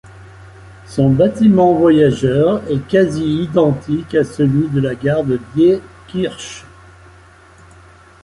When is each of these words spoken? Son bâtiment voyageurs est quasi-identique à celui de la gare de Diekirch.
Son 0.87 1.11
bâtiment 1.11 1.75
voyageurs 1.75 2.63
est 2.71 2.79
quasi-identique 2.87 4.15
à 4.15 4.23
celui 4.23 4.67
de 4.69 4.81
la 4.81 4.95
gare 4.95 5.23
de 5.23 5.39
Diekirch. 5.53 6.65